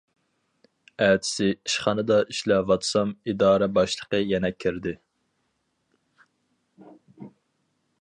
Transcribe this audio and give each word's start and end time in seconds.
ئەتىسى 1.07 1.49
ئىشخانىدا 1.51 2.17
ئىشلەۋاتسام 2.35 3.13
ئىدارە 3.33 3.69
باشلىقى 3.77 4.25
يەنە 4.33 4.55
كىردى. 4.65 4.97